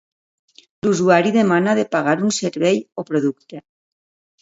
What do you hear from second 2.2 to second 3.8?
un servei o producte.